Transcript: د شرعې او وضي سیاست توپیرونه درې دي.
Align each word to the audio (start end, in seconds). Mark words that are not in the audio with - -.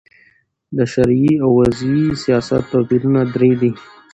د 0.77 0.79
شرعې 0.91 1.33
او 1.43 1.49
وضي 1.59 1.97
سیاست 2.23 2.63
توپیرونه 2.71 3.21
درې 3.35 3.51
دي. 3.61 3.71